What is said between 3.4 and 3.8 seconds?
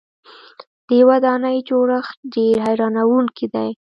دی.